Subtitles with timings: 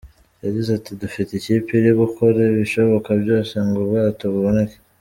[0.45, 4.77] Yagize ati “Dufite ikipe iri gukora ibishoboka byose ngo ubwato buboneke.